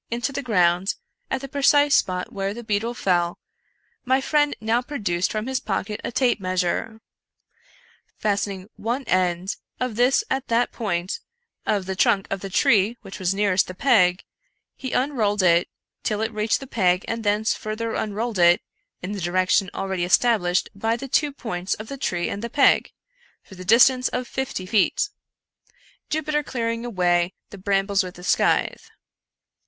[0.09, 0.95] into the ground,
[1.29, 3.37] at the precise spot where the beetle fell,
[4.03, 7.01] my friend now produced from his pocket a tape measure.
[8.17, 11.19] Fastening one end of this at that point
[11.67, 14.23] of the trunk of the tree which was nearest the peg,
[14.75, 15.69] he unrolled it
[16.01, 18.59] till it reached the peg and thence fur ther imrolled it
[19.03, 22.91] in the direction already established by the two points of the tree and the peg,
[23.43, 25.09] for the distance of fifty feet—
[26.09, 28.87] Jupiter clearing away the brambles with the scNthe.